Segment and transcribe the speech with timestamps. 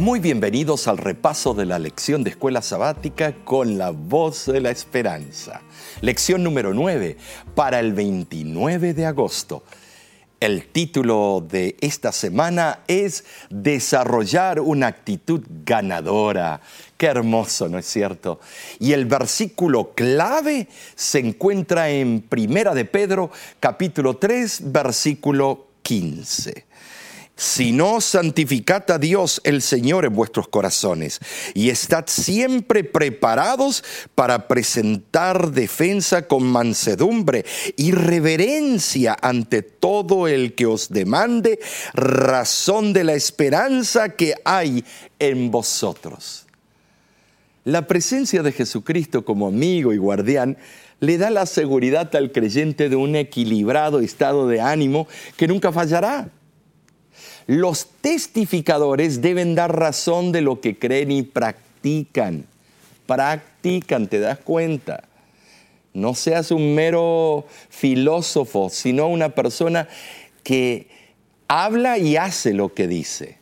[0.00, 4.70] Muy bienvenidos al repaso de la lección de escuela sabática con la voz de la
[4.70, 5.60] esperanza.
[6.00, 7.18] Lección número 9
[7.54, 9.62] para el 29 de agosto.
[10.40, 16.62] El título de esta semana es Desarrollar una actitud ganadora.
[16.96, 18.40] Qué hermoso, ¿no es cierto?
[18.78, 23.30] Y el versículo clave se encuentra en Primera de Pedro,
[23.60, 26.69] capítulo 3, versículo 15
[27.40, 31.20] sino santificad a Dios el Señor en vuestros corazones
[31.54, 33.82] y estad siempre preparados
[34.14, 37.46] para presentar defensa con mansedumbre
[37.78, 41.60] y reverencia ante todo el que os demande
[41.94, 44.84] razón de la esperanza que hay
[45.18, 46.44] en vosotros.
[47.64, 50.58] La presencia de Jesucristo como amigo y guardián
[51.00, 56.30] le da la seguridad al creyente de un equilibrado estado de ánimo que nunca fallará
[57.46, 62.46] los testificadores deben dar razón de lo que creen y practican.
[63.06, 65.04] Practican, ¿te das cuenta?
[65.92, 69.88] No seas un mero filósofo, sino una persona
[70.44, 70.88] que
[71.48, 73.39] habla y hace lo que dice.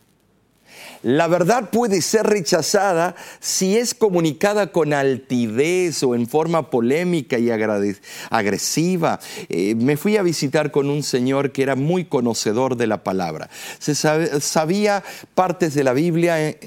[1.03, 7.51] La verdad puede ser rechazada si es comunicada con altivez o en forma polémica y
[7.51, 9.21] agresiva.
[9.49, 13.49] Eh, me fui a visitar con un señor que era muy conocedor de la palabra.
[13.79, 15.05] Se sabía
[15.35, 16.59] partes de la Biblia, eh,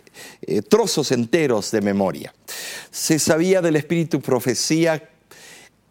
[0.43, 2.33] eh, trozos enteros de memoria.
[2.89, 5.09] Se sabía del Espíritu Profecía,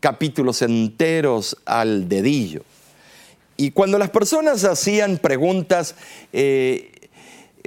[0.00, 2.62] capítulos enteros al dedillo.
[3.58, 5.94] Y cuando las personas hacían preguntas,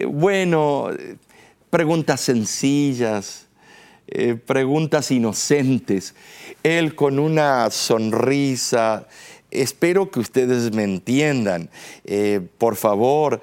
[0.07, 0.89] bueno,
[1.69, 3.47] preguntas sencillas,
[4.07, 6.15] eh, preguntas inocentes.
[6.63, 9.07] Él con una sonrisa,
[9.51, 11.69] espero que ustedes me entiendan.
[12.05, 13.41] Eh, por favor,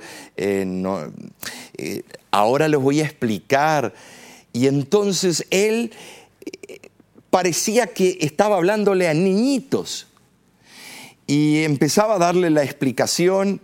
[2.30, 3.94] ahora les voy a explicar.
[4.52, 5.92] Y entonces él
[7.30, 10.08] parecía que estaba hablándole a niñitos.
[11.26, 13.60] Y empezaba a darle la explicación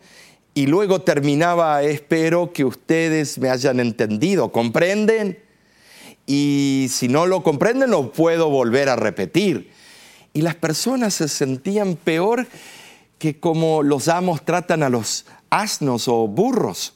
[0.56, 5.38] y luego terminaba, espero que ustedes me hayan entendido, ¿comprenden?
[6.24, 9.70] Y si no lo comprenden, lo puedo volver a repetir.
[10.32, 12.46] Y las personas se sentían peor
[13.18, 16.94] que como los amos tratan a los asnos o burros.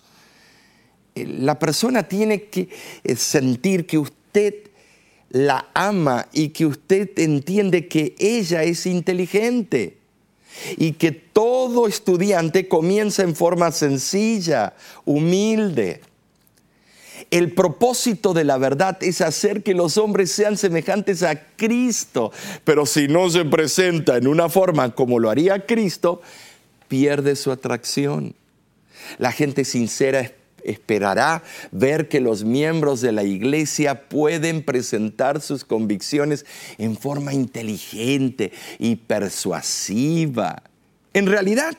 [1.15, 2.71] Eh, la persona tiene que
[3.05, 4.55] eh, sentir que usted
[5.29, 10.00] la ama y que usted entiende que ella es inteligente
[10.77, 14.75] y que todo estudiante comienza en forma sencilla,
[15.05, 16.01] humilde.
[17.31, 22.33] El propósito de la verdad es hacer que los hombres sean semejantes a Cristo,
[22.65, 26.23] pero si no se presenta en una forma como lo haría Cristo,
[26.89, 28.35] pierde su atracción.
[29.19, 30.21] La gente sincera
[30.65, 36.47] esperará ver que los miembros de la iglesia pueden presentar sus convicciones
[36.79, 40.63] en forma inteligente y persuasiva.
[41.13, 41.77] En realidad,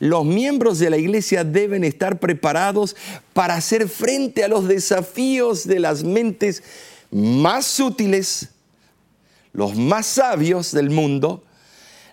[0.00, 2.96] los miembros de la iglesia deben estar preparados
[3.32, 6.62] para hacer frente a los desafíos de las mentes
[7.10, 8.48] más útiles,
[9.52, 11.44] los más sabios del mundo.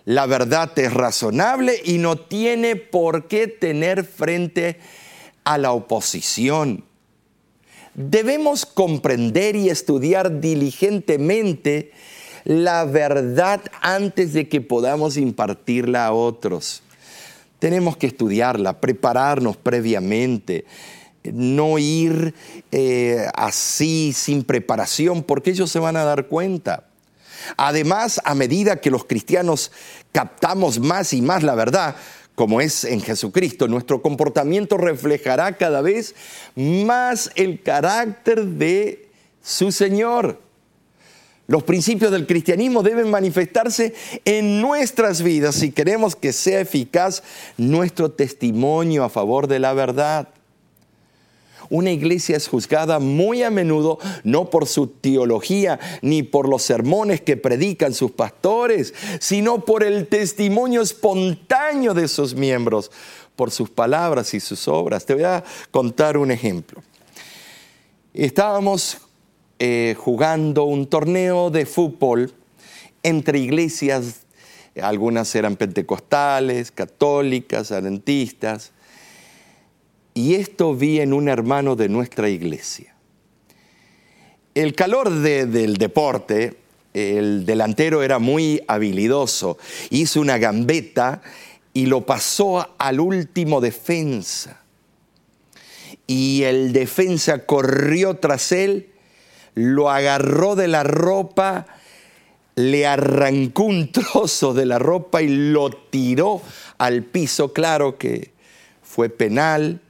[0.04, 4.99] La verdad es razonable y no tiene por qué tener frente a
[5.58, 6.84] la oposición.
[7.94, 11.92] Debemos comprender y estudiar diligentemente
[12.44, 16.82] la verdad antes de que podamos impartirla a otros.
[17.58, 20.64] Tenemos que estudiarla, prepararnos previamente,
[21.24, 22.34] no ir
[22.72, 26.86] eh, así sin preparación, porque ellos se van a dar cuenta.
[27.56, 29.72] Además, a medida que los cristianos
[30.12, 31.96] captamos más y más la verdad,
[32.40, 36.14] como es en Jesucristo, nuestro comportamiento reflejará cada vez
[36.56, 39.10] más el carácter de
[39.42, 40.40] su Señor.
[41.48, 43.92] Los principios del cristianismo deben manifestarse
[44.24, 47.22] en nuestras vidas si queremos que sea eficaz
[47.58, 50.28] nuestro testimonio a favor de la verdad.
[51.70, 57.20] Una iglesia es juzgada muy a menudo no por su teología ni por los sermones
[57.20, 62.90] que predican sus pastores, sino por el testimonio espontáneo de sus miembros,
[63.36, 65.06] por sus palabras y sus obras.
[65.06, 66.82] Te voy a contar un ejemplo.
[68.12, 68.98] Estábamos
[69.60, 72.32] eh, jugando un torneo de fútbol
[73.04, 74.26] entre iglesias,
[74.82, 78.72] algunas eran pentecostales, católicas, adventistas,
[80.14, 82.94] y esto vi en un hermano de nuestra iglesia.
[84.54, 86.56] El calor del deporte,
[86.92, 89.58] el delantero era muy habilidoso,
[89.90, 91.22] hizo una gambeta
[91.72, 94.60] y lo pasó al último defensa
[96.10, 98.88] y el defensa corrió tras él,
[99.54, 101.66] lo agarró de la ropa,
[102.56, 106.42] le arrancó un trozo de la ropa y lo tiró
[106.78, 107.52] al piso.
[107.52, 108.32] Claro que
[108.82, 109.80] fue penal,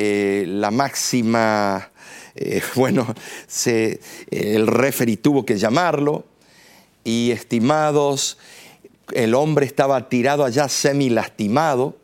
[0.00, 1.90] eh, la máxima,
[2.36, 3.12] eh, bueno,
[3.48, 3.98] se,
[4.30, 6.24] el referee tuvo que llamarlo
[7.02, 8.38] y estimados,
[9.10, 11.96] el hombre estaba tirado allá semi lastimado,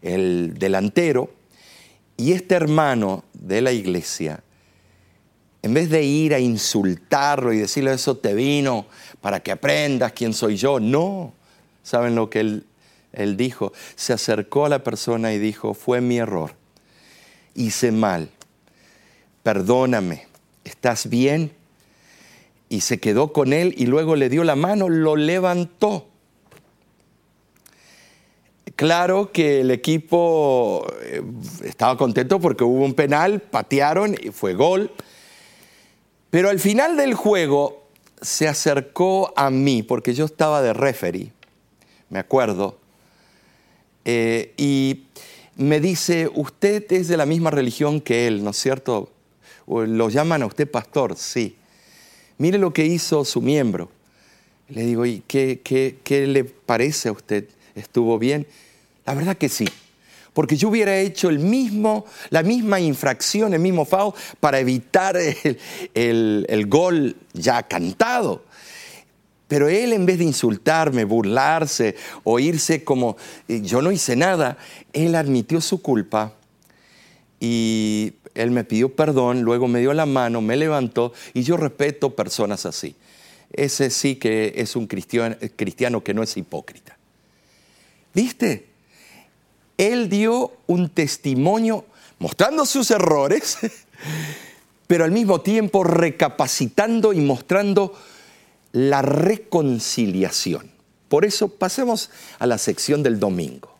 [0.00, 1.32] el delantero,
[2.16, 4.42] y este hermano de la iglesia,
[5.62, 8.86] en vez de ir a insultarlo y decirle eso te vino
[9.20, 11.34] para que aprendas quién soy yo, no.
[11.84, 12.66] ¿Saben lo que él,
[13.12, 13.72] él dijo?
[13.94, 16.56] Se acercó a la persona y dijo, fue mi error,
[17.54, 18.30] hice mal,
[19.42, 20.26] perdóname,
[20.64, 21.52] ¿estás bien?
[22.68, 26.08] Y se quedó con él y luego le dio la mano, lo levantó.
[28.76, 31.22] Claro que el equipo eh,
[31.64, 34.90] estaba contento porque hubo un penal, patearon y fue gol.
[36.30, 37.82] Pero al final del juego
[38.22, 41.32] se acercó a mí, porque yo estaba de referee,
[42.08, 42.78] me acuerdo,
[44.04, 45.04] eh, y
[45.56, 49.10] me dice, usted es de la misma religión que él, ¿no es cierto?
[49.66, 51.56] Lo llaman a usted pastor, sí.
[52.38, 53.90] Mire lo que hizo su miembro.
[54.68, 57.48] Le digo, ¿y qué, qué, qué le parece a usted?
[57.74, 58.46] ¿Estuvo bien?
[59.04, 59.68] La verdad que sí.
[60.32, 65.16] Porque yo hubiera hecho el mismo, la misma infracción, el mismo foul, para evitar
[65.94, 68.44] el, el gol ya cantado.
[69.52, 71.94] Pero él, en vez de insultarme, burlarse
[72.24, 73.18] o irse como
[73.48, 74.56] eh, yo no hice nada,
[74.94, 76.32] él admitió su culpa
[77.38, 82.16] y él me pidió perdón, luego me dio la mano, me levantó y yo respeto
[82.16, 82.96] personas así.
[83.52, 86.96] Ese sí que es un cristiano, cristiano que no es hipócrita.
[88.14, 88.68] ¿Viste?
[89.76, 91.84] Él dio un testimonio
[92.18, 93.58] mostrando sus errores,
[94.86, 97.92] pero al mismo tiempo recapacitando y mostrando
[98.72, 100.70] la reconciliación.
[101.08, 103.70] Por eso pasemos a la sección del domingo.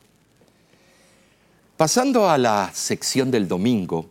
[1.76, 4.10] Pasando a la sección del domingo,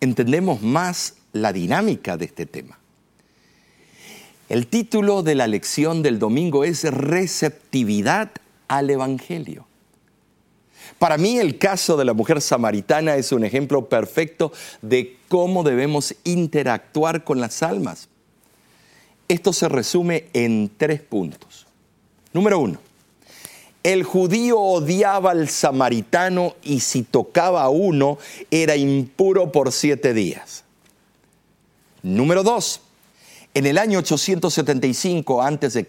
[0.00, 2.78] entendemos más la dinámica de este tema.
[4.48, 8.30] El título de la lección del domingo es Receptividad
[8.68, 9.66] al Evangelio.
[10.98, 14.52] Para mí el caso de la mujer samaritana es un ejemplo perfecto
[14.82, 18.08] de cómo debemos interactuar con las almas.
[19.28, 21.66] Esto se resume en tres puntos.
[22.32, 22.78] Número uno,
[23.82, 28.18] el judío odiaba al samaritano y si tocaba a uno
[28.50, 30.64] era impuro por siete días.
[32.02, 32.80] Número dos,
[33.54, 35.86] en el año 875 a.C.,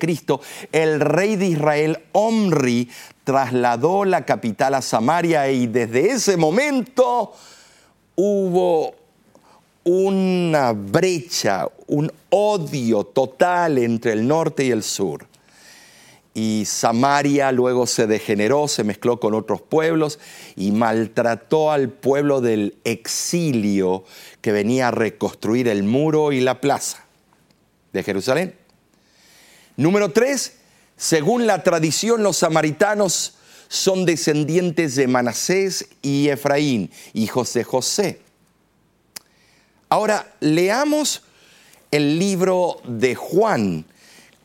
[0.71, 2.89] el rey de Israel, Omri,
[3.23, 7.33] trasladó la capital a Samaria y desde ese momento
[8.15, 8.95] hubo
[9.83, 15.27] una brecha, un odio total entre el norte y el sur.
[16.33, 20.19] Y Samaria luego se degeneró, se mezcló con otros pueblos
[20.55, 24.03] y maltrató al pueblo del exilio
[24.41, 27.05] que venía a reconstruir el muro y la plaza
[27.91, 28.55] de Jerusalén.
[29.77, 30.57] Número tres,
[30.97, 33.35] según la tradición, los samaritanos
[33.67, 38.21] son descendientes de Manasés y Efraín, hijos de José.
[39.93, 41.21] Ahora, leamos
[41.91, 43.85] el libro de Juan,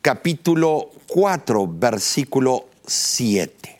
[0.02, 3.78] capítulo 4, versículo 7.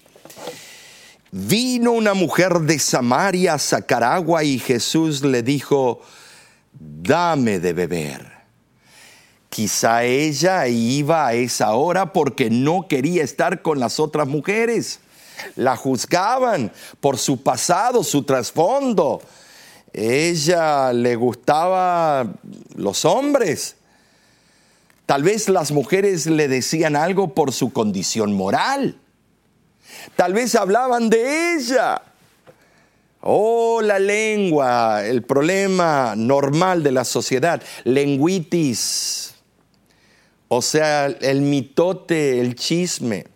[1.30, 6.00] Vino una mujer de Samaria a sacar agua y Jesús le dijo,
[6.72, 8.32] dame de beber.
[9.50, 15.00] Quizá ella iba a esa hora porque no quería estar con las otras mujeres.
[15.54, 19.20] La juzgaban por su pasado, su trasfondo.
[19.92, 22.26] Ella le gustaba
[22.76, 23.76] los hombres.
[25.07, 28.99] Tal vez las mujeres le decían algo por su condición moral.
[30.16, 32.02] Tal vez hablaban de ella.
[33.21, 39.35] Oh, la lengua, el problema normal de la sociedad, lenguitis,
[40.47, 43.26] o sea, el mitote, el chisme.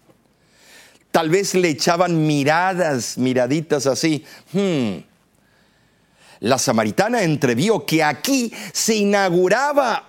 [1.10, 4.24] Tal vez le echaban miradas, miraditas así.
[4.52, 5.11] Hmm.
[6.42, 10.08] La samaritana entrevió que aquí se inauguraba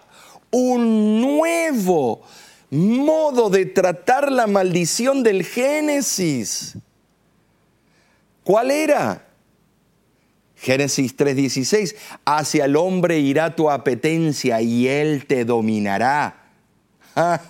[0.49, 2.23] un nuevo
[2.71, 6.75] modo de tratar la maldición del Génesis.
[8.43, 9.27] ¿Cuál era?
[10.55, 16.47] Génesis 3:16, hacia el hombre irá tu apetencia y él te dominará.
[17.15, 17.41] Ah.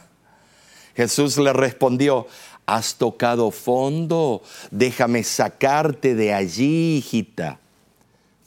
[0.93, 2.27] Jesús le respondió,
[2.65, 7.61] has tocado fondo, déjame sacarte de allí, hijita.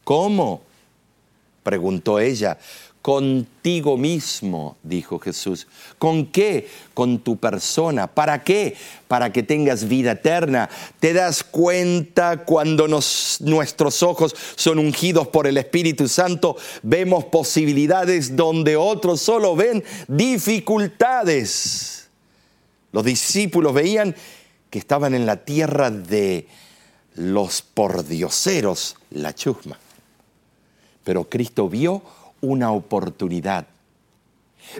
[0.06, 0.62] ¿Cómo?
[1.64, 2.56] preguntó ella.
[3.02, 5.66] Contigo mismo, dijo Jesús.
[5.98, 6.68] ¿Con qué?
[6.94, 8.06] Con tu persona.
[8.06, 8.76] ¿Para qué?
[9.08, 10.70] Para que tengas vida eterna.
[11.00, 16.56] ¿Te das cuenta cuando nuestros ojos son ungidos por el Espíritu Santo?
[16.84, 22.08] Vemos posibilidades donde otros solo ven dificultades.
[22.92, 24.14] Los discípulos veían
[24.70, 26.46] que estaban en la tierra de
[27.16, 29.80] los pordioseros, la chusma.
[31.06, 32.02] Pero Cristo vio
[32.40, 33.64] una oportunidad.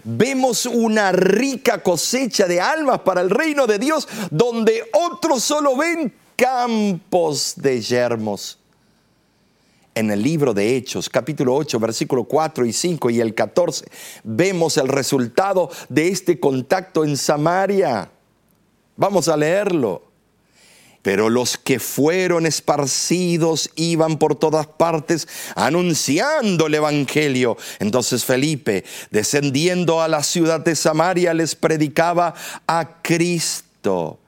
[0.03, 6.13] Vemos una rica cosecha de almas para el reino de Dios donde otros solo ven
[6.35, 8.59] campos de yermos.
[9.95, 13.85] En el libro de Hechos, capítulo 8, versículo 4 y 5 y el 14,
[14.25, 18.11] vemos el resultado de este contacto en Samaria.
[18.97, 20.06] Vamos a leerlo.
[21.01, 27.57] Pero los que fueron esparcidos iban por todas partes anunciando el Evangelio.
[27.79, 32.33] Entonces Felipe, descendiendo a la ciudad de Samaria, les predicaba
[32.65, 34.19] a Cristo.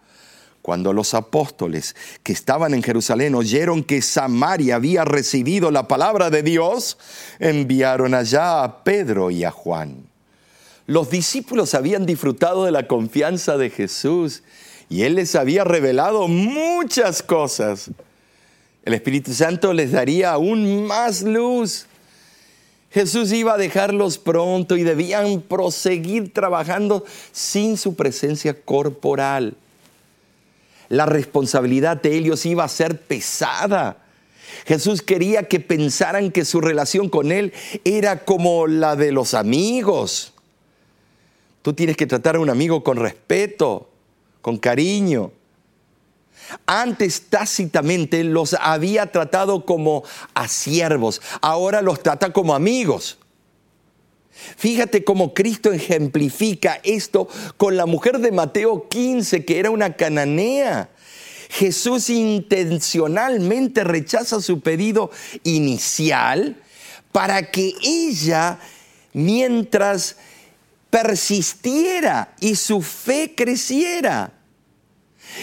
[0.62, 6.44] Cuando los apóstoles que estaban en Jerusalén oyeron que Samaria había recibido la palabra de
[6.44, 6.98] Dios,
[7.40, 10.10] enviaron allá a Pedro y a Juan.
[10.86, 14.44] Los discípulos habían disfrutado de la confianza de Jesús
[14.90, 17.92] y Él les había revelado muchas cosas.
[18.84, 21.86] El Espíritu Santo les daría aún más luz.
[22.92, 29.56] Jesús iba a dejarlos pronto y debían proseguir trabajando sin su presencia corporal.
[30.88, 33.98] La responsabilidad de ellos iba a ser pesada.
[34.66, 37.54] Jesús quería que pensaran que su relación con Él
[37.84, 40.34] era como la de los amigos.
[41.62, 43.90] Tú tienes que tratar a un amigo con respeto,
[44.42, 45.32] con cariño.
[46.66, 50.04] Antes tácitamente los había tratado como
[50.34, 53.20] a siervos, ahora los trata como amigos.
[54.58, 57.28] Fíjate cómo Cristo ejemplifica esto
[57.58, 60.90] con la mujer de Mateo 15, que era una cananea.
[61.50, 65.12] Jesús intencionalmente rechaza su pedido
[65.44, 66.56] inicial
[67.12, 68.60] para que ella,
[69.14, 70.18] mientras
[70.90, 74.34] persistiera y su fe creciera.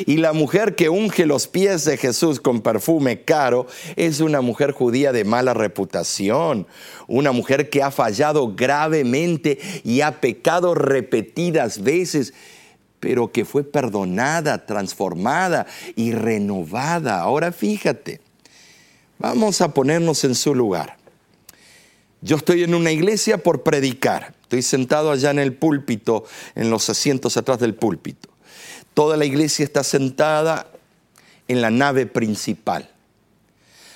[0.05, 4.73] Y la mujer que unge los pies de Jesús con perfume caro es una mujer
[4.73, 6.67] judía de mala reputación,
[7.07, 12.35] una mujer que ha fallado gravemente y ha pecado repetidas veces,
[13.01, 17.21] pero que fue perdonada, transformada y renovada.
[17.21, 18.21] Ahora fíjate,
[19.19, 20.97] vamos a ponernos en su lugar.
[22.23, 24.36] Yo estoy en una iglesia por predicar.
[24.47, 26.25] Estoy sentado allá en el púlpito,
[26.55, 28.29] en los asientos atrás del púlpito.
[28.95, 30.69] Toda la iglesia está sentada
[31.49, 32.89] en la nave principal.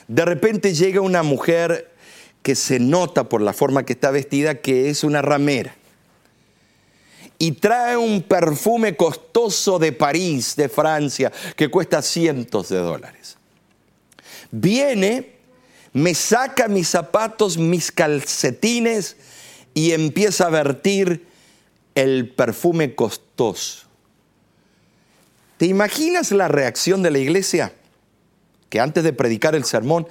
[0.09, 1.95] De repente llega una mujer
[2.43, 5.77] que se nota por la forma que está vestida que es una ramera.
[7.39, 13.37] Y trae un perfume costoso de París, de Francia, que cuesta cientos de dólares.
[14.51, 15.37] Viene,
[15.93, 19.17] me saca mis zapatos, mis calcetines,
[19.75, 21.27] y empieza a vertir
[21.95, 23.87] el perfume costoso.
[25.57, 27.73] ¿Te imaginas la reacción de la iglesia?
[28.69, 30.07] Que antes de predicar el sermón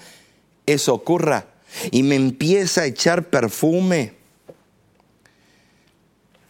[0.65, 1.47] eso ocurra
[1.91, 4.13] y me empieza a echar perfume.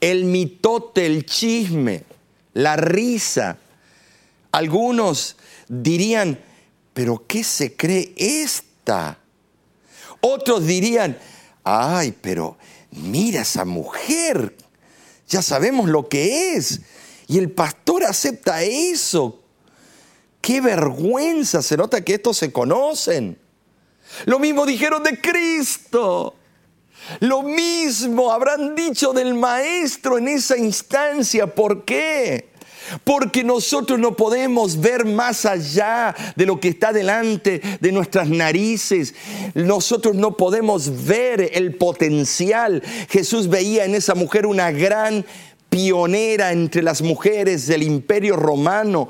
[0.01, 2.03] El mitote, el chisme,
[2.53, 3.57] la risa.
[4.51, 5.37] Algunos
[5.67, 6.39] dirían,
[6.93, 9.19] pero ¿qué se cree esta?
[10.21, 11.17] Otros dirían,
[11.63, 12.57] ay, pero
[12.91, 14.55] mira esa mujer,
[15.27, 16.81] ya sabemos lo que es.
[17.27, 19.39] Y el pastor acepta eso.
[20.41, 23.37] Qué vergüenza, se nota que estos se conocen.
[24.25, 26.35] Lo mismo dijeron de Cristo.
[27.19, 31.53] Lo mismo habrán dicho del Maestro en esa instancia.
[31.53, 32.48] ¿Por qué?
[33.03, 39.13] Porque nosotros no podemos ver más allá de lo que está delante de nuestras narices.
[39.53, 42.81] Nosotros no podemos ver el potencial.
[43.09, 45.25] Jesús veía en esa mujer una gran
[45.69, 49.07] pionera entre las mujeres del imperio romano.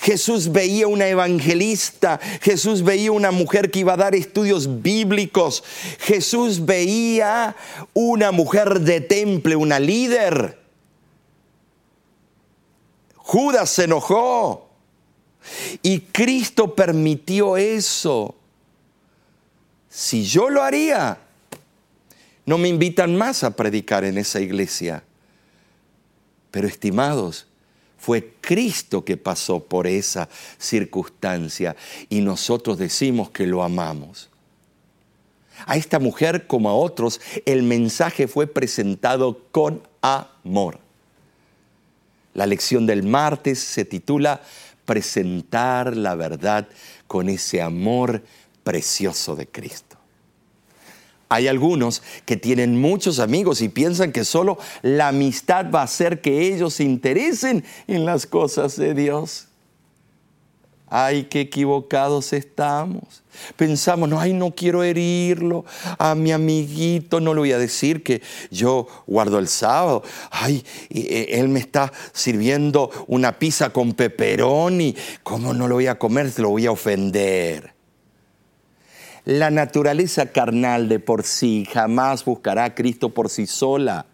[0.00, 5.64] Jesús veía una evangelista, Jesús veía una mujer que iba a dar estudios bíblicos,
[5.98, 7.56] Jesús veía
[7.94, 10.67] una mujer de temple, una líder.
[13.28, 14.70] Judas se enojó.
[15.82, 18.34] Y Cristo permitió eso.
[19.90, 21.18] Si yo lo haría,
[22.46, 25.04] no me invitan más a predicar en esa iglesia.
[26.50, 27.46] Pero estimados,
[27.98, 31.76] fue Cristo que pasó por esa circunstancia
[32.08, 34.30] y nosotros decimos que lo amamos.
[35.66, 40.87] A esta mujer, como a otros, el mensaje fue presentado con amor.
[42.38, 44.40] La lección del martes se titula
[44.84, 46.68] Presentar la verdad
[47.08, 48.22] con ese amor
[48.62, 49.96] precioso de Cristo.
[51.30, 56.20] Hay algunos que tienen muchos amigos y piensan que solo la amistad va a hacer
[56.20, 59.47] que ellos se interesen en las cosas de Dios.
[60.90, 63.22] Ay, qué equivocados estamos.
[63.56, 65.64] Pensamos, no, ay, no quiero herirlo
[65.98, 70.02] a mi amiguito, no le voy a decir que yo guardo el sábado.
[70.30, 75.98] Ay, eh, él me está sirviendo una pizza con pepperoni, ¿cómo no lo voy a
[75.98, 76.30] comer?
[76.30, 77.74] Se lo voy a ofender.
[79.24, 84.06] La naturaleza carnal de por sí jamás buscará a Cristo por sí sola.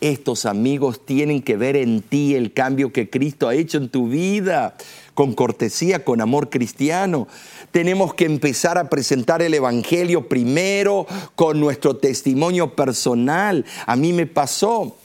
[0.00, 4.08] Estos amigos tienen que ver en ti el cambio que Cristo ha hecho en tu
[4.08, 4.76] vida,
[5.14, 7.28] con cortesía, con amor cristiano.
[7.70, 13.64] Tenemos que empezar a presentar el Evangelio primero con nuestro testimonio personal.
[13.86, 14.96] A mí me pasó.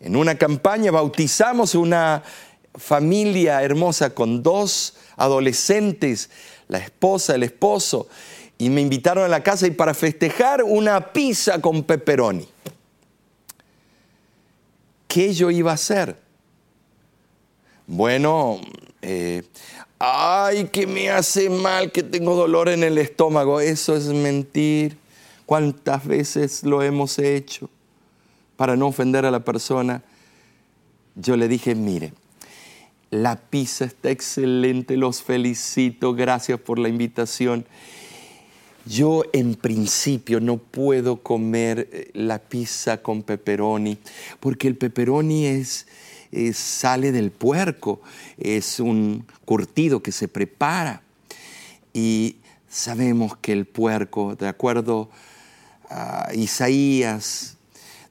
[0.00, 2.22] En una campaña bautizamos una
[2.74, 6.30] familia hermosa con dos adolescentes,
[6.68, 8.08] la esposa, el esposo
[8.58, 12.46] y me invitaron a la casa y para festejar una pizza con pepperoni.
[15.06, 16.16] ¿Qué yo iba a hacer?
[17.86, 18.60] Bueno,
[19.02, 19.42] eh,
[19.98, 23.60] ay, que me hace mal, que tengo dolor en el estómago.
[23.60, 24.96] Eso es mentir.
[25.46, 27.70] ¿Cuántas veces lo hemos hecho
[28.56, 30.02] para no ofender a la persona?
[31.14, 32.12] Yo le dije, mire,
[33.10, 37.64] la pizza está excelente, los felicito, gracias por la invitación
[38.88, 43.98] yo en principio no puedo comer eh, la pizza con pepperoni
[44.40, 45.86] porque el pepperoni es,
[46.52, 48.00] sale del puerco,
[48.38, 51.02] es un curtido que se prepara
[51.92, 52.36] y
[52.68, 55.10] sabemos que el puerco, de acuerdo
[55.90, 57.56] a Isaías,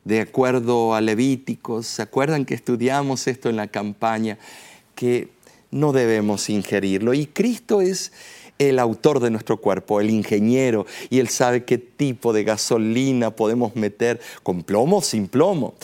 [0.04, 4.38] de acuerdo a Levíticos, ¿se acuerdan que estudiamos esto en la campaña?
[4.96, 5.30] Que
[5.70, 7.13] no debemos ingerirlo.
[7.13, 8.13] Y Cristo es
[8.60, 13.76] el autor de nuestro cuerpo, el ingeniero, y él sabe qué tipo de gasolina podemos
[13.76, 15.76] meter, con plomo o sin plomo.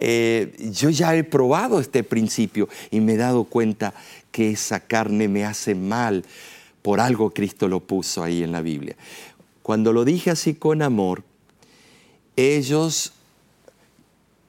[0.00, 3.94] Eh, yo ya he probado este principio y me he dado cuenta
[4.30, 6.24] que esa carne me hace mal.
[6.82, 8.96] Por algo Cristo lo puso ahí en la Biblia.
[9.62, 11.22] Cuando lo dije así con amor,
[12.34, 13.12] ellos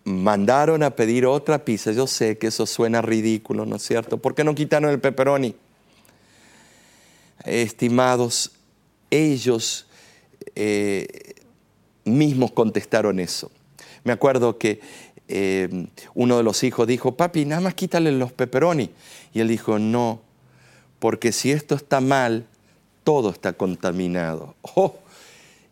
[0.04, 1.92] mandaron a pedir otra pizza.
[1.92, 4.18] Yo sé que eso suena ridículo, ¿no es cierto?
[4.18, 5.56] ¿Por qué no quitaron el pepperoni?
[7.46, 8.52] Estimados,
[9.10, 9.86] ellos
[10.56, 11.36] eh,
[12.06, 13.52] mismos contestaron eso.
[14.04, 14.82] Me acuerdo que
[15.28, 18.90] eh, uno de los hijos dijo, papi, nada más quítale los pepperoni.
[19.34, 20.22] Y él dijo, no,
[21.00, 22.46] porque si esto está mal,
[23.04, 24.56] todo está contaminado.
[24.76, 24.96] Oh,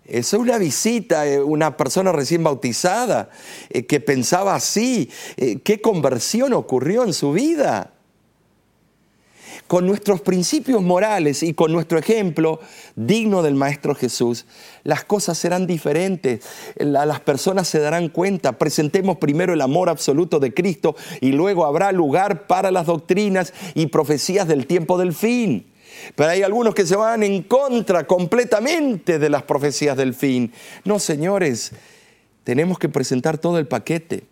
[0.06, 3.30] eso es una visita, eh, una persona recién bautizada
[3.88, 5.10] que pensaba así.
[5.64, 7.92] ¿Qué conversión ocurrió en su vida?
[9.72, 12.60] Con nuestros principios morales y con nuestro ejemplo
[12.98, 14.46] digno del Maestro Jesús,
[14.84, 20.54] las cosas serán diferentes, las personas se darán cuenta, presentemos primero el amor absoluto de
[20.54, 25.72] Cristo y luego habrá lugar para las doctrinas y profecías del tiempo del fin.
[26.18, 30.52] Pero hay algunos que se van en contra completamente de las profecías del fin.
[30.84, 31.72] No, señores,
[32.44, 34.26] tenemos que presentar todo el paquete.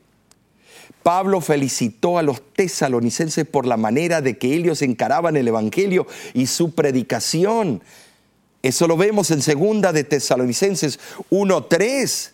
[1.04, 6.48] Pablo felicitó a los tesalonicenses por la manera de que ellos encaraban el Evangelio y
[6.48, 7.82] su predicación.
[8.62, 11.00] Eso lo vemos en segunda de Tesalonicenses
[11.32, 12.32] 1.3.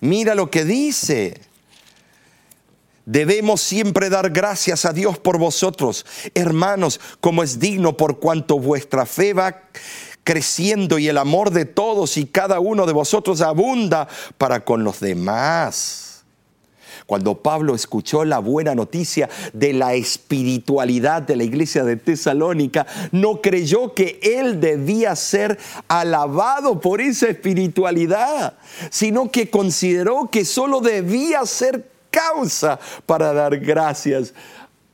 [0.00, 1.40] Mira lo que dice.
[3.06, 9.04] Debemos siempre dar gracias a Dios por vosotros, hermanos, como es digno por cuanto vuestra
[9.04, 9.64] fe va
[10.24, 15.00] creciendo y el amor de todos y cada uno de vosotros abunda para con los
[15.00, 16.13] demás.
[17.06, 23.42] Cuando Pablo escuchó la buena noticia de la espiritualidad de la iglesia de Tesalónica, no
[23.42, 28.54] creyó que él debía ser alabado por esa espiritualidad,
[28.90, 34.32] sino que consideró que solo debía ser causa para dar gracias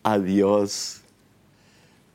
[0.03, 1.00] a Dios.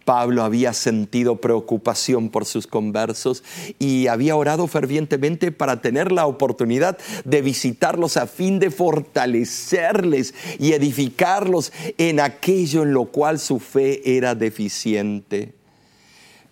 [0.06, 3.44] Pablo había sentido preocupación por sus conversos
[3.80, 10.74] y había orado fervientemente para tener la oportunidad de visitarlos a fin de fortalecerles y
[10.74, 15.54] edificarlos en aquello en lo cual su fe era deficiente.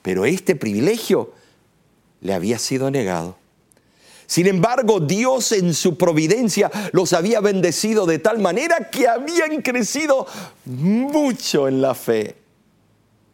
[0.02, 1.32] Pero este privilegio
[2.22, 3.38] le había sido negado.
[4.26, 10.26] Sin embargo, Dios en su providencia los había bendecido de tal manera que habían crecido
[10.66, 12.43] mucho en la fe.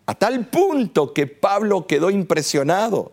[0.09, 3.11] A tal punto que Pablo quedó impresionado.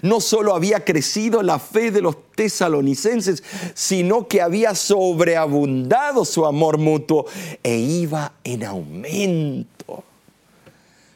[0.00, 3.42] No solo había crecido la fe de los tesalonicenses,
[3.74, 7.26] sino que había sobreabundado su amor mutuo
[7.62, 10.04] e iba en aumento.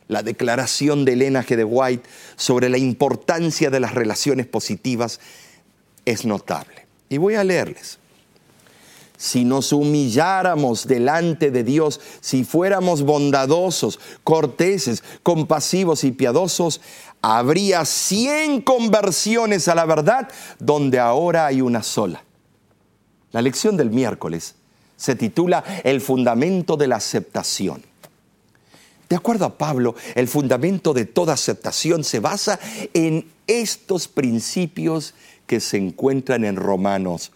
[0.09, 1.57] La declaración de Elena G.
[1.57, 5.19] de White sobre la importancia de las relaciones positivas
[6.05, 6.85] es notable.
[7.09, 8.02] Y voy a leerles
[9.23, 16.81] si nos humilláramos delante de Dios, si fuéramos bondadosos, corteses, compasivos y piadosos,
[17.21, 22.25] habría cien conversiones a la verdad donde ahora hay una sola.
[23.31, 24.57] La lección del miércoles
[24.97, 27.81] se titula El fundamento de la aceptación.
[29.09, 32.59] De acuerdo a Pablo, el fundamento de toda aceptación se basa
[32.93, 35.15] en estos principios
[35.47, 37.31] que se encuentran en Romanos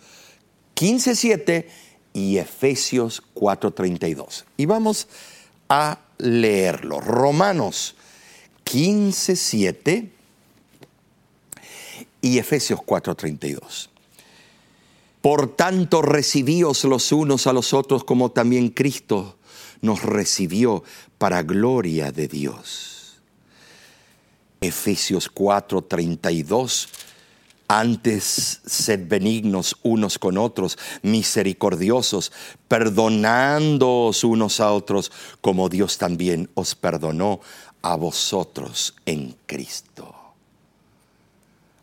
[0.76, 1.66] 15.7
[2.12, 4.44] y Efesios 4.32.
[4.56, 5.08] Y vamos
[5.68, 7.00] a leerlo.
[7.00, 7.96] Romanos
[8.64, 10.10] 15.7
[12.20, 13.88] y Efesios 4.32.
[15.20, 19.36] Por tanto, recibíos los unos a los otros como también Cristo
[19.80, 20.84] nos recibió
[21.18, 23.16] para gloria de Dios.
[24.60, 26.88] Efesios 4:32
[27.68, 32.32] antes, sed benignos unos con otros, misericordiosos,
[32.68, 37.40] perdonándoos unos a otros, como Dios también os perdonó
[37.82, 40.14] a vosotros en Cristo.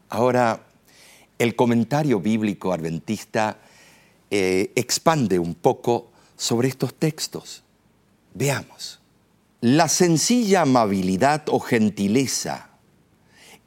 [0.09, 0.65] Ahora,
[1.39, 3.57] el comentario bíblico adventista
[4.29, 7.63] eh, expande un poco sobre estos textos.
[8.33, 8.99] Veamos.
[9.61, 12.72] La sencilla amabilidad o gentileza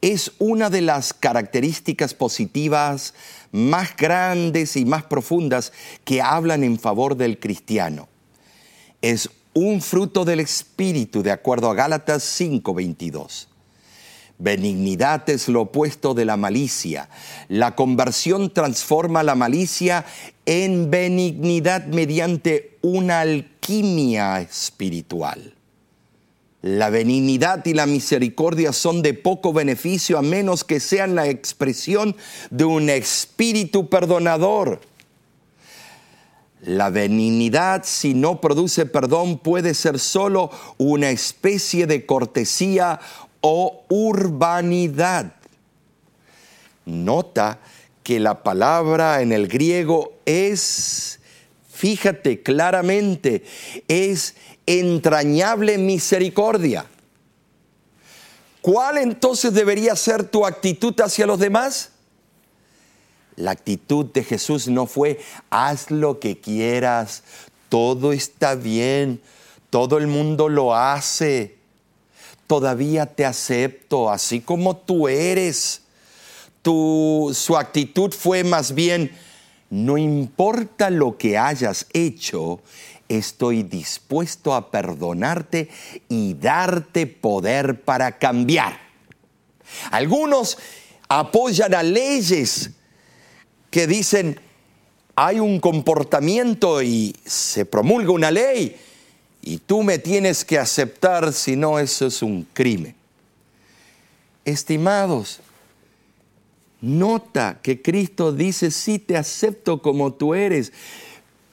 [0.00, 3.14] es una de las características positivas
[3.52, 5.72] más grandes y más profundas
[6.04, 8.08] que hablan en favor del cristiano.
[9.02, 13.48] Es un fruto del Espíritu, de acuerdo a Gálatas 5:22.
[14.38, 17.08] Benignidad es lo opuesto de la malicia.
[17.48, 20.04] La conversión transforma la malicia
[20.44, 25.55] en benignidad mediante una alquimia espiritual.
[26.66, 32.16] La benignidad y la misericordia son de poco beneficio a menos que sean la expresión
[32.50, 34.80] de un espíritu perdonador.
[36.62, 42.98] La benignidad, si no produce perdón, puede ser solo una especie de cortesía
[43.42, 45.36] o urbanidad.
[46.84, 47.60] Nota
[48.02, 51.20] que la palabra en el griego es,
[51.68, 53.44] fíjate claramente,
[53.86, 54.34] es
[54.66, 56.86] entrañable misericordia.
[58.60, 61.90] ¿Cuál entonces debería ser tu actitud hacia los demás?
[63.36, 67.22] La actitud de Jesús no fue, haz lo que quieras,
[67.68, 69.20] todo está bien,
[69.70, 71.58] todo el mundo lo hace,
[72.46, 75.82] todavía te acepto así como tú eres.
[76.62, 79.12] Tu, su actitud fue más bien,
[79.70, 82.60] no importa lo que hayas hecho,
[83.08, 85.68] estoy dispuesto a perdonarte
[86.08, 88.80] y darte poder para cambiar.
[89.90, 90.58] Algunos
[91.08, 92.70] apoyan a leyes
[93.70, 94.40] que dicen,
[95.14, 98.76] hay un comportamiento y se promulga una ley
[99.42, 102.94] y tú me tienes que aceptar, si no eso es un crimen.
[104.44, 105.40] Estimados,
[106.80, 110.72] nota que Cristo dice, sí te acepto como tú eres,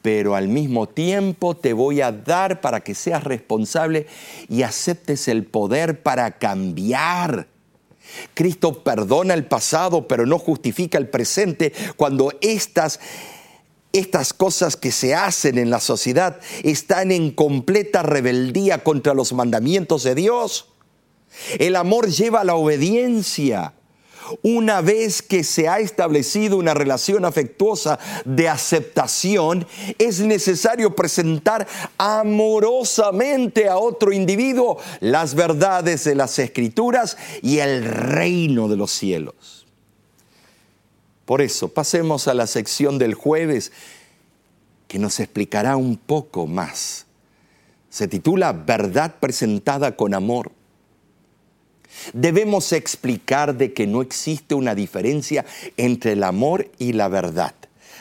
[0.04, 4.06] pero al mismo tiempo te voy a dar para que seas responsable
[4.50, 7.48] y aceptes el poder para cambiar.
[8.34, 13.00] Cristo perdona el pasado, pero no justifica el presente cuando estas,
[13.94, 20.04] estas cosas que se hacen en la sociedad están en completa rebeldía contra los mandamientos
[20.04, 20.68] de Dios.
[21.60, 23.74] El amor lleva a la obediencia.
[24.42, 29.68] Una vez que se ha establecido una relación afectuosa de aceptación,
[29.98, 31.68] es necesario presentar
[31.98, 39.66] amorosamente a otro individuo las verdades de las escrituras y el reino de los cielos.
[41.26, 43.72] Por eso, pasemos a la sección del jueves
[44.88, 47.06] que nos explicará un poco más.
[47.90, 50.52] Se titula Verdad presentada con amor
[52.14, 55.46] debemos explicar de que no existe una diferencia
[55.78, 57.54] entre el amor y la verdad.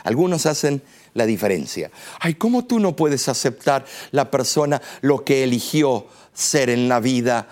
[0.04, 0.82] Algunos hacen
[1.14, 1.90] la diferencia.
[2.20, 7.48] Ay, ¿cómo tú no puedes aceptar la persona lo que eligió ser en la vida?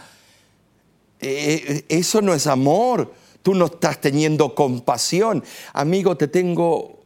[1.20, 3.12] Eh, eh, eso no es amor.
[3.42, 5.44] Tú no estás teniendo compasión.
[5.72, 7.00] Amigo, te tengo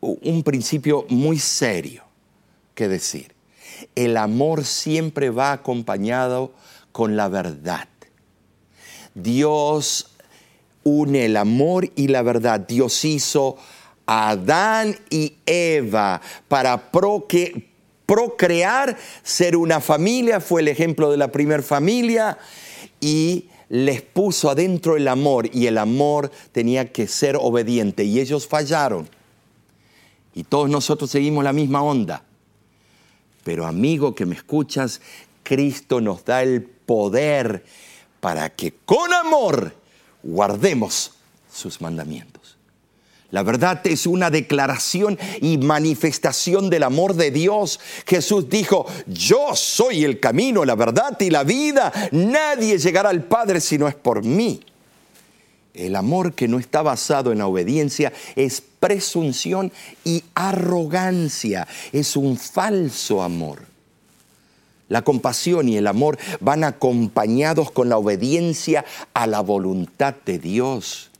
[0.00, 2.04] un principio muy serio
[2.74, 3.34] que decir.
[3.94, 6.52] El amor siempre va acompañado
[6.92, 7.88] con la verdad.
[9.22, 10.10] Dios
[10.84, 12.60] une el amor y la verdad.
[12.60, 13.56] Dios hizo
[14.06, 16.90] a Adán y Eva para
[18.06, 22.38] procrear, ser una familia, fue el ejemplo de la primera familia,
[23.00, 28.46] y les puso adentro el amor, y el amor tenía que ser obediente, y ellos
[28.46, 29.08] fallaron.
[30.34, 32.24] Y todos nosotros seguimos la misma onda.
[33.44, 35.00] Pero amigo que me escuchas,
[35.42, 37.64] Cristo nos da el poder
[38.20, 39.74] para que con amor
[40.22, 41.12] guardemos
[41.52, 42.58] sus mandamientos.
[43.30, 47.78] La verdad es una declaración y manifestación del amor de Dios.
[48.06, 51.92] Jesús dijo, yo soy el camino, la verdad y la vida.
[52.10, 54.60] Nadie llegará al Padre si no es por mí.
[55.74, 59.72] El amor que no está basado en la obediencia es presunción
[60.04, 61.68] y arrogancia.
[61.92, 63.60] Es un falso amor.
[64.88, 71.10] La compasión y el amor van acompañados con la obediencia a la voluntad de Dios.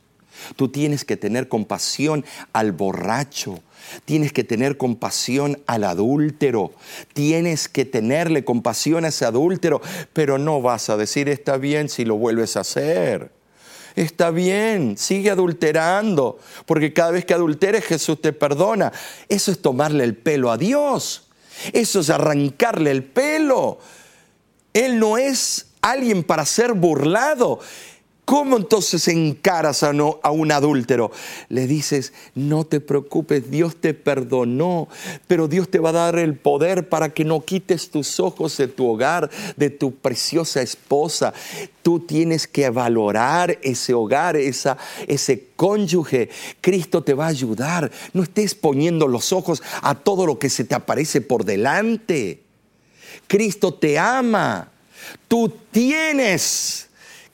[0.55, 3.59] Tú tienes que tener compasión al borracho,
[4.05, 6.71] tienes que tener compasión al adúltero,
[7.13, 9.81] tienes que tenerle compasión a ese adúltero,
[10.13, 13.31] pero no vas a decir está bien si lo vuelves a hacer.
[13.95, 18.93] Está bien, sigue adulterando, porque cada vez que adulteres Jesús te perdona.
[19.27, 21.28] Eso es tomarle el pelo a Dios.
[21.73, 23.79] Eso es arrancarle el pelo.
[24.73, 27.59] Él no es alguien para ser burlado.
[28.29, 31.11] ¿Cómo entonces encaras a, a, un adúltero?
[31.47, 34.87] Le dices, no te preocupes, Dios te perdonó,
[35.25, 38.67] pero Dios te va a dar el poder para que no quites tus ojos de
[38.67, 41.33] tu hogar, de tu preciosa esposa.
[41.81, 46.29] Tú tienes que valorar ese hogar, esa, ese cónyuge.
[46.61, 47.89] Cristo te va a ayudar.
[48.13, 52.43] No estés poniendo los ojos a todo lo que se te aparece por delante.
[53.25, 54.69] Cristo te ama.
[55.27, 56.88] Tú tienes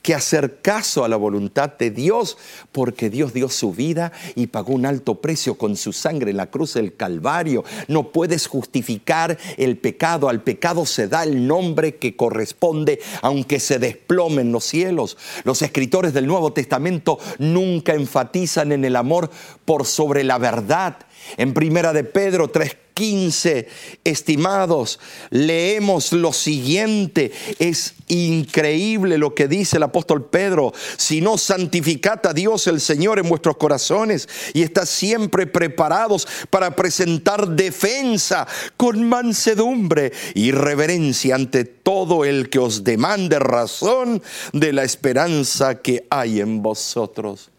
[0.06, 2.38] que hacer caso a la voluntad de Dios,
[2.72, 6.52] porque Dios dio su vida y pagó un alto precio con su sangre en la
[6.52, 7.64] cruz del Calvario.
[7.88, 13.80] No puedes justificar el pecado, al pecado se da el nombre que corresponde, aunque se
[13.80, 15.18] desplomen los cielos.
[15.44, 19.32] Los escritores del Nuevo Testamento nunca enfatizan en el amor
[19.66, 20.98] por sobre la verdad.
[21.38, 23.68] En primera de Pedro 3 15,
[24.06, 27.32] estimados, leemos lo siguiente.
[27.60, 30.74] Es increíble lo que dice el apóstol Pedro.
[30.98, 36.76] Si no, santificad a Dios el Señor en vuestros corazones y estad siempre preparados para
[36.76, 44.84] presentar defensa con mansedumbre y reverencia ante todo el que os demande razón de la
[44.84, 47.52] esperanza que hay en vosotros.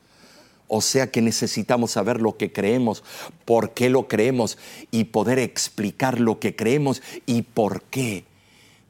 [0.69, 3.05] O sea que necesitamos saber lo que creemos,
[3.45, 4.59] por qué lo creemos
[4.91, 8.25] y poder explicar lo que creemos y por qué.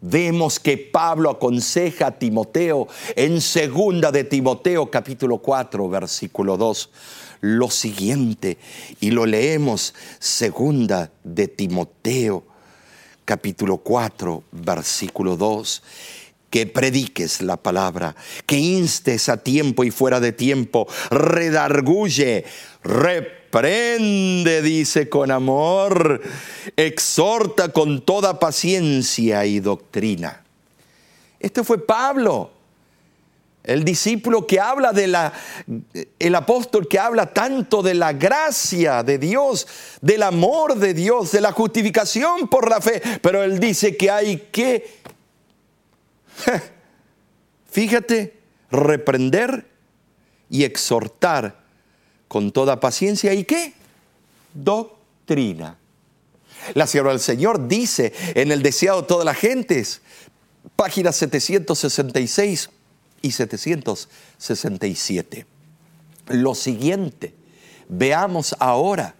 [0.00, 6.90] Vemos que Pablo aconseja a Timoteo en segunda de Timoteo capítulo 4 versículo 2
[7.40, 8.58] lo siguiente
[9.00, 12.44] y lo leemos segunda de Timoteo
[13.24, 15.82] capítulo 4 versículo 2
[16.56, 18.16] que prediques la palabra,
[18.46, 22.46] que instes a tiempo y fuera de tiempo, redarguye,
[22.82, 26.22] reprende, dice con amor,
[26.74, 30.44] exhorta con toda paciencia y doctrina.
[31.40, 32.52] Este fue Pablo,
[33.62, 35.34] el discípulo que habla de la,
[36.18, 39.66] el apóstol que habla tanto de la gracia de Dios,
[40.00, 44.48] del amor de Dios, de la justificación por la fe, pero él dice que hay
[44.50, 45.04] que
[47.70, 48.38] Fíjate,
[48.70, 49.66] reprender
[50.48, 51.66] y exhortar
[52.28, 53.74] con toda paciencia y qué?
[54.54, 55.76] Doctrina.
[56.74, 60.00] La sierva del Señor dice en el deseado de todas las gentes,
[60.74, 62.70] páginas 766
[63.22, 65.46] y 767.
[66.28, 67.34] Lo siguiente,
[67.88, 69.14] veamos ahora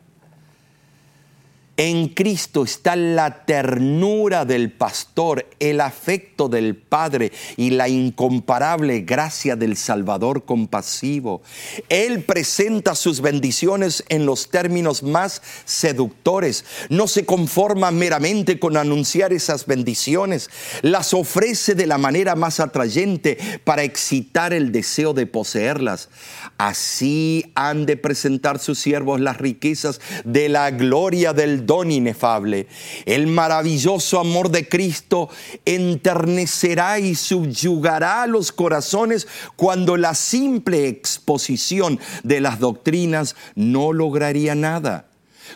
[1.77, 9.57] en Cristo está la ternura del pastor, el afecto del Padre y la incomparable gracia
[9.57, 11.43] del Salvador compasivo.
[11.91, 16.65] Él presenta sus bendiciones en los términos más seductores.
[16.89, 20.49] No se conforma meramente con anunciar esas bendiciones,
[20.81, 26.09] las ofrece de la manera más atrayente para excitar el deseo de poseerlas.
[26.57, 32.69] Así han de presentar sus siervos las riquezas de la gloria del don inefable.
[33.05, 35.29] El maravilloso amor de Cristo
[35.65, 39.27] enternecerá y subyugará los corazones
[39.57, 45.07] cuando la simple exposición de las doctrinas no lograría nada.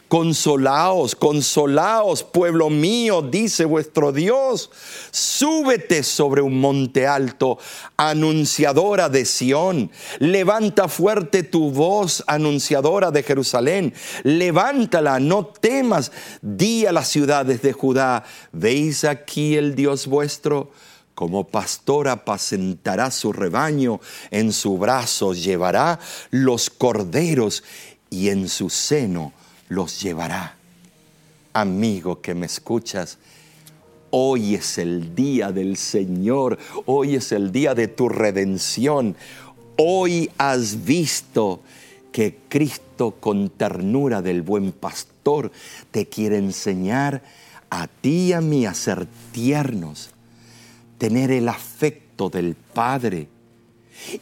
[0.08, 4.70] Consolaos, consolaos, pueblo mío, dice vuestro Dios.
[5.12, 7.58] Súbete sobre un monte alto,
[7.96, 9.90] anunciadora de Sión.
[10.18, 13.94] Levanta fuerte tu voz, anunciadora de Jerusalén.
[14.24, 16.10] Levántala, no temas.
[16.42, 20.72] Di a las ciudades de Judá, ¿veis aquí el Dios vuestro?
[21.14, 24.00] Como pastor apacentará su rebaño,
[24.30, 26.00] en su brazo llevará
[26.30, 27.62] los corderos
[28.08, 29.32] y en su seno
[29.70, 30.56] los llevará.
[31.54, 33.16] Amigo que me escuchas,
[34.10, 39.16] hoy es el día del Señor, hoy es el día de tu redención.
[39.76, 41.62] Hoy has visto
[42.12, 45.50] que Cristo con ternura del buen pastor
[45.90, 47.22] te quiere enseñar
[47.70, 50.10] a ti y a mí a ser tiernos,
[50.98, 53.28] tener el afecto del Padre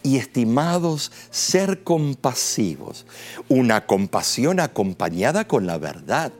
[0.03, 3.07] y estimados, ser compasivos,
[3.49, 6.33] una compasión acompañada con la verdad.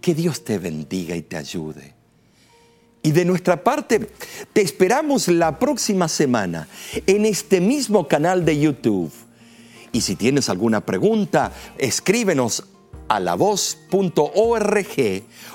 [0.00, 1.94] Que Dios te bendiga y te ayude.
[3.02, 4.10] Y de nuestra parte,
[4.52, 6.68] te esperamos la próxima semana
[7.06, 9.12] en este mismo canal de YouTube.
[9.92, 12.64] Y si tienes alguna pregunta, escríbenos
[13.08, 14.96] a lavoz.org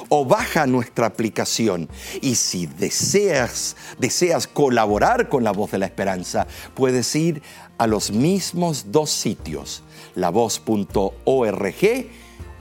[0.10, 1.90] o baja nuestra aplicación.
[2.22, 7.42] Y si deseas, deseas colaborar con la voz de la esperanza, puedes ir
[7.78, 9.84] a los mismos dos sitios,
[10.16, 11.14] lavoz.org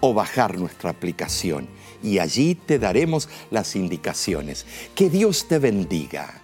[0.00, 1.68] o bajar nuestra aplicación.
[2.02, 4.66] Y allí te daremos las indicaciones.
[4.94, 6.42] Que Dios te bendiga.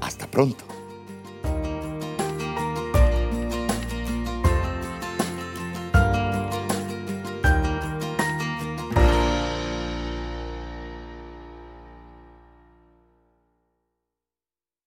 [0.00, 0.77] Hasta pronto.